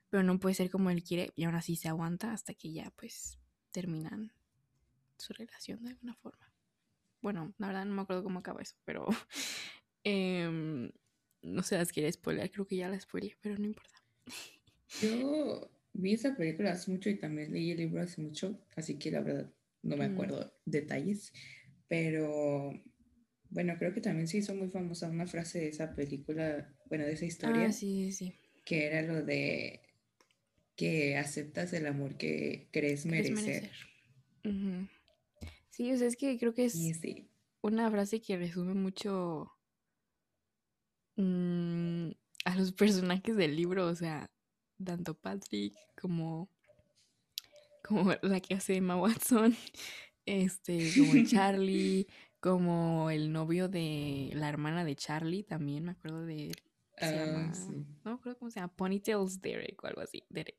[0.10, 2.92] pero no puede ser como él quiere y aún así se aguanta hasta que ya
[2.96, 3.40] pues
[3.72, 4.32] terminan
[5.18, 6.54] su relación de alguna forma.
[7.22, 9.08] Bueno, la verdad no me acuerdo cómo acaba eso, pero
[10.04, 10.92] em,
[11.42, 14.04] no sé, las quiere spoiler, creo que ya la spoilé, pero no importa.
[15.02, 19.12] Yo vi esa película hace mucho y también leí el libro hace mucho, así que
[19.12, 19.52] la verdad
[19.82, 20.14] no me mm.
[20.14, 21.34] acuerdo detalles,
[21.88, 22.72] pero
[23.50, 27.14] bueno, creo que también se hizo muy famosa una frase de esa película, bueno, de
[27.14, 27.68] esa historia.
[27.68, 28.34] Ah, sí, sí.
[28.66, 29.82] Que era lo de
[30.76, 33.72] que aceptas el amor que crees merecer.
[35.78, 36.76] Sí, o sea, es que creo que es
[37.62, 39.54] una frase que resume mucho
[41.18, 42.10] mm,
[42.46, 44.28] a los personajes del libro, o sea,
[44.84, 46.50] tanto Patrick como,
[47.88, 49.56] como la que hace Emma Watson,
[50.26, 52.08] este, como Charlie,
[52.40, 56.56] como el novio de la hermana de Charlie, también me acuerdo de él.
[57.00, 57.54] Ah,
[58.04, 60.58] no me acuerdo cómo se llama, Ponytails Derek o algo así, Derek.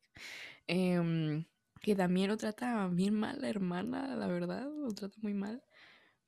[0.69, 1.45] Em,
[1.81, 5.63] que también lo trata bien mal la hermana, la verdad, lo trata muy mal.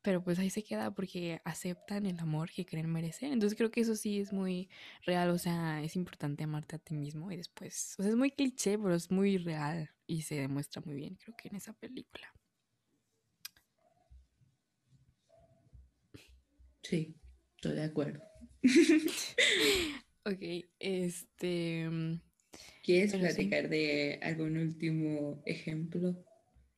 [0.03, 3.33] Pero pues ahí se queda porque aceptan el amor que creen merecer.
[3.33, 4.71] Entonces creo que eso sí es muy
[5.05, 8.31] real, o sea, es importante amarte a ti mismo y después, o sea, es muy
[8.31, 12.33] cliché, pero es muy real y se demuestra muy bien, creo que en esa película.
[16.83, 17.15] Sí,
[17.57, 18.21] estoy de acuerdo.
[20.25, 22.21] ok, este...
[22.91, 26.27] ¿Quieres platicar de algún último ejemplo?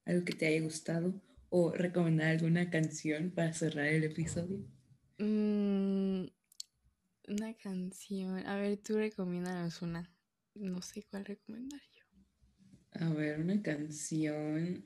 [0.04, 1.22] ¿Algo que te haya gustado?
[1.48, 4.58] ¿O recomendar alguna canción para cerrar el episodio?
[5.16, 6.26] Mm,
[7.28, 8.46] una canción.
[8.46, 10.14] A ver, tú recomiendas una.
[10.54, 12.04] No sé cuál recomendar yo.
[13.00, 14.84] A ver, una canción.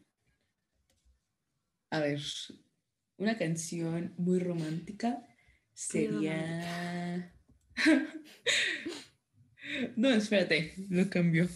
[1.91, 2.21] A ver,
[3.17, 5.27] una canción muy romántica
[5.75, 7.35] sería.
[9.97, 11.49] No, espérate, lo cambió.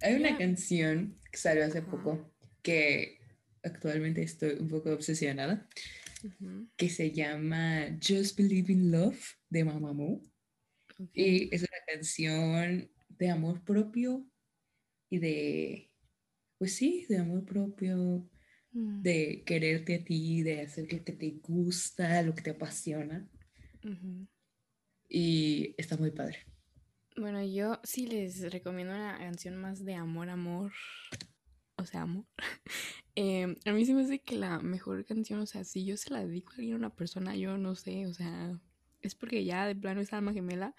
[0.00, 3.18] Hay una canción que salió hace poco que
[3.62, 5.68] actualmente estoy un poco obsesionada,
[6.76, 10.22] que se llama Just Believe in Love de Mamamoo.
[11.12, 14.26] Y es una canción de amor propio
[15.10, 15.90] y de,
[16.58, 18.30] pues sí, de amor propio,
[18.72, 19.02] mm.
[19.02, 23.28] de quererte a ti, de hacer lo que te gusta, lo que te apasiona.
[25.08, 26.46] Y está muy padre.
[27.16, 30.72] Bueno, yo sí les recomiendo una canción más de amor, amor.
[31.76, 32.26] O sea, amor.
[33.16, 36.10] Em, a mí se me hace que la mejor canción, o sea, si yo se
[36.10, 38.60] la dedico a alguien, a una persona, yo no sé, o sea,
[39.02, 40.74] es porque ya de plano es alma gemela.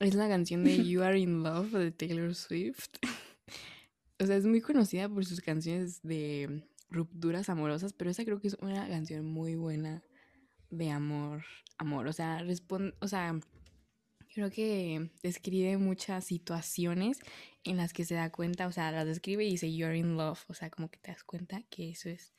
[0.00, 2.88] Es la canción de You Are in Love de Taylor Swift.
[4.18, 8.48] o sea, es muy conocida por sus canciones de rupturas amorosas, pero esa creo que
[8.48, 10.02] es una canción muy buena
[10.72, 11.44] de amor,
[11.78, 12.08] amor.
[12.08, 13.38] O sea, responde, o sea,
[14.34, 17.20] creo que describe muchas situaciones
[17.62, 20.42] en las que se da cuenta, o sea, las describe y dice you're in love,
[20.48, 22.34] o sea, como que te das cuenta que eso es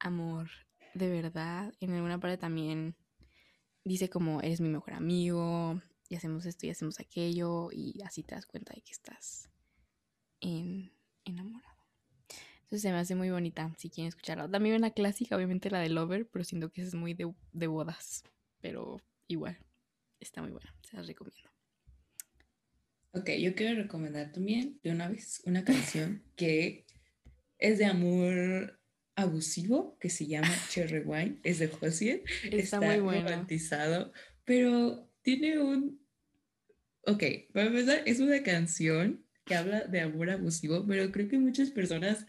[0.00, 0.48] amor
[0.94, 1.74] de verdad.
[1.80, 2.96] En alguna parte también
[3.84, 8.34] dice como eres mi mejor amigo y hacemos esto y hacemos aquello y así te
[8.34, 9.50] das cuenta de que estás
[10.40, 10.90] en,
[11.24, 11.77] enamorado.
[12.68, 14.46] Entonces se me hace muy bonita si quieren escucharla.
[14.46, 18.24] También una clásica, obviamente la de Lover, pero siento que es muy de, de bodas,
[18.60, 19.56] pero igual.
[20.20, 21.48] Está muy buena, se las recomiendo.
[23.12, 26.84] Ok, yo quiero recomendar también de una vez una canción que
[27.56, 28.78] es de amor
[29.14, 32.22] abusivo, que se llama Cherry Wine, es de Josiel.
[32.52, 33.30] Está, muy buena.
[33.30, 34.12] romantizado,
[34.44, 36.06] pero tiene un...
[37.06, 41.70] Ok, para empezar, es una canción que habla de amor abusivo, pero creo que muchas
[41.70, 42.26] personas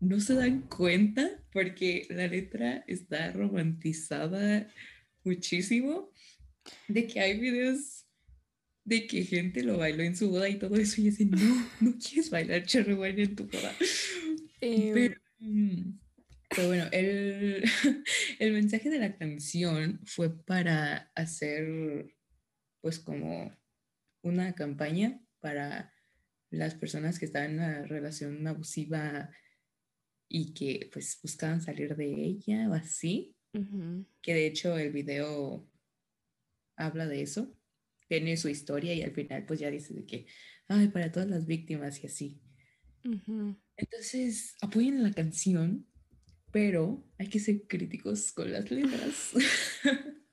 [0.00, 4.68] no se dan cuenta porque la letra está romantizada
[5.24, 6.12] muchísimo
[6.88, 8.06] de que hay videos
[8.84, 11.00] de que gente lo bailó en su boda y todo eso.
[11.00, 11.38] Y dice, no,
[11.80, 13.74] no quieres bailar Cherry en tu boda.
[14.60, 15.98] Em, pero, mm,
[16.48, 17.64] pero, bueno, el,
[18.38, 22.14] el mensaje de la canción fue para hacer,
[22.80, 23.52] pues, como
[24.22, 25.92] una campaña para
[26.50, 29.30] las personas que estaban en una relación abusiva
[30.28, 33.36] y que pues buscaban salir de ella o así,
[34.20, 35.66] que de hecho el video
[36.76, 37.56] habla de eso,
[38.08, 40.26] tiene su historia y al final pues ya dice de que,
[40.68, 42.40] ay, para todas las víctimas y así.
[43.76, 45.86] Entonces, apoyen la canción,
[46.52, 49.32] pero hay que ser críticos con las letras.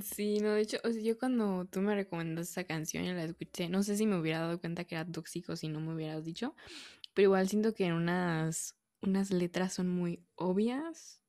[0.00, 3.22] Sí, no, de hecho, o sea, yo cuando tú me recomendaste esa canción y la
[3.22, 6.24] escuché, no sé si me hubiera dado cuenta que era tóxico si no me hubieras
[6.24, 6.56] dicho,
[7.14, 11.20] pero igual siento que en unas, unas letras son muy obvias.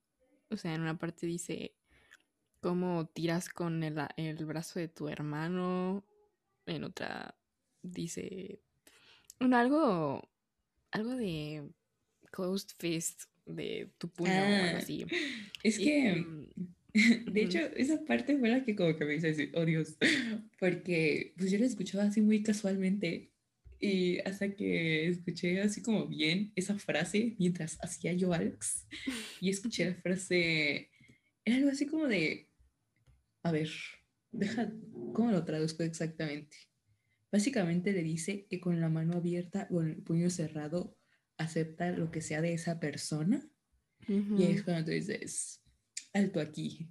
[0.49, 1.75] O sea, en una parte dice
[2.59, 6.03] cómo tiras con el, el brazo de tu hermano,
[6.65, 7.35] en otra
[7.83, 8.59] dice,
[9.39, 10.29] bueno, algo,
[10.91, 11.69] algo de
[12.31, 15.05] closed fist de tu puño o algo ah, así.
[15.63, 16.15] Es que...
[16.15, 16.75] Mm,
[17.31, 19.97] de hecho, esa parte fue la que como que me hizo decir, oh Dios,
[20.59, 23.31] porque pues yo la escuchaba así muy casualmente
[23.79, 28.87] y hasta que escuché así como bien esa frase mientras hacía yo Alex
[29.41, 30.89] y escuché la frase,
[31.43, 32.49] era algo así como de,
[33.43, 33.69] a ver,
[34.31, 34.71] deja,
[35.13, 36.57] ¿cómo lo traduzco exactamente?
[37.31, 40.97] Básicamente le dice que con la mano abierta o el puño cerrado
[41.37, 43.45] acepta lo que sea de esa persona.
[44.07, 45.61] Y es cuando tú dices,
[46.13, 46.87] alto aquí.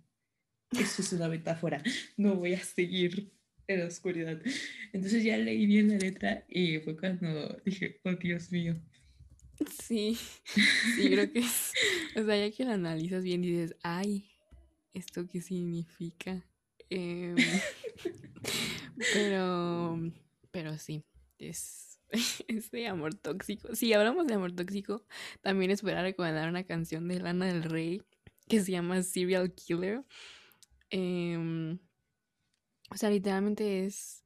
[0.72, 1.82] Eso es una metáfora.
[2.16, 3.32] No voy a seguir
[3.66, 4.40] en la oscuridad.
[4.92, 8.76] Entonces ya leí bien la letra y fue cuando dije, oh Dios mío.
[9.82, 11.72] Sí, sí, creo que es.
[12.16, 14.26] O sea, ya que la analizas bien dices, ay,
[14.92, 16.44] ¿esto qué significa?
[16.90, 17.36] Em,
[19.14, 19.98] pero,
[20.50, 21.04] pero sí,
[21.38, 22.00] es,
[22.48, 23.74] es de amor tóxico.
[23.74, 25.04] Si hablamos de amor tóxico,
[25.40, 28.02] también es para recomendar una canción de Lana del Rey
[28.48, 30.04] que se llama Serial Killer.
[30.90, 31.78] Em,
[32.94, 34.24] o sea, literalmente es.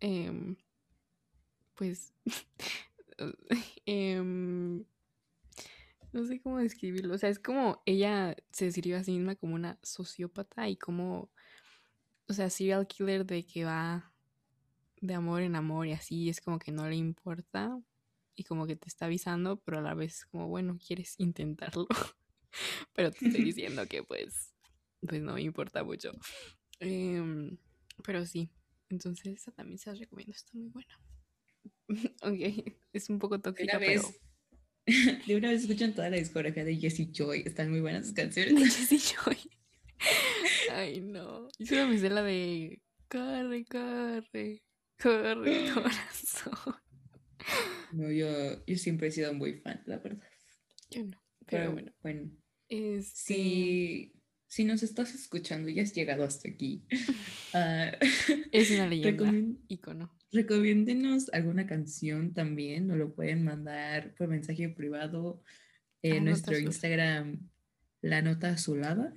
[0.00, 0.56] Em,
[1.74, 2.12] pues.
[3.86, 4.84] Em,
[6.12, 7.14] no sé cómo describirlo.
[7.14, 11.30] O sea, es como ella se describe a sí misma como una sociópata y como.
[12.28, 14.12] O sea, serial killer de que va
[15.00, 17.78] de amor en amor y así es como que no le importa
[18.34, 21.86] y como que te está avisando, pero a la vez como, bueno, quieres intentarlo.
[22.92, 24.54] pero te estoy diciendo que pues,
[25.00, 26.10] pues no me importa mucho.
[26.80, 27.56] Em,
[28.04, 28.50] pero sí,
[28.88, 31.00] entonces esa también se las recomiendo, está muy buena.
[32.22, 34.02] ok, es un poco tóxica, pero...
[35.26, 38.54] De una vez escuchan toda la discografía de Jessie Joy, están muy buenas sus canciones.
[38.88, 39.36] Jessie Joy.
[40.70, 41.48] Ay, no.
[41.58, 44.62] Y solo me sé la de corre, corre,
[45.02, 46.76] corre, corazón.
[47.92, 50.28] No, yo, yo siempre he sido muy fan, la verdad.
[50.90, 51.92] Yo no, pero, bueno.
[52.02, 52.30] Bueno,
[52.68, 54.12] si, este si
[54.64, 56.84] nos estás escuchando y has llegado hasta aquí,
[57.54, 57.96] uh,
[58.52, 59.32] es una leyenda,
[59.68, 60.16] icono.
[60.32, 65.42] Recomiéndenos alguna canción también, nos lo pueden mandar por mensaje privado
[66.02, 67.48] en nuestro Instagram,
[68.02, 69.14] La Nota Azulada.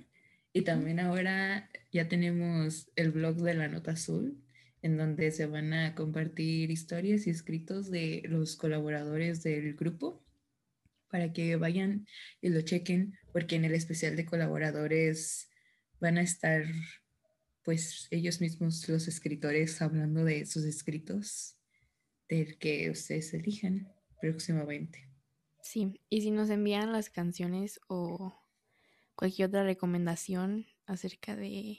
[0.52, 4.42] Y también ahora ya tenemos el blog de La Nota Azul,
[4.82, 10.24] en donde se van a compartir historias y escritos de los colaboradores del grupo
[11.10, 12.06] para que vayan
[12.40, 15.50] y lo chequen, porque en el especial de colaboradores
[16.00, 16.64] van a estar,
[17.64, 21.56] pues ellos mismos, los escritores, hablando de sus escritos,
[22.28, 25.08] del que ustedes elijan próximamente.
[25.62, 28.34] Sí, y si nos envían las canciones o
[29.14, 31.78] cualquier otra recomendación acerca de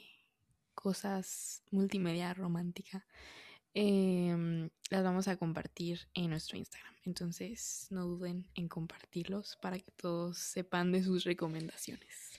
[0.74, 3.06] cosas multimedia romántica,
[3.74, 6.92] Em, las vamos a compartir en nuestro Instagram.
[7.04, 12.30] Entonces no duden en compartirlos para que todos sepan de sus recomendaciones.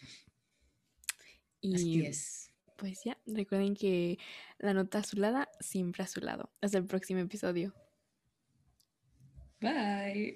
[1.60, 2.54] Y Así es.
[2.78, 4.18] Pues ya, recuerden que
[4.58, 6.52] la nota azulada siempre a su lado.
[6.62, 7.74] Hasta el próximo episodio.
[9.62, 10.32] Bye.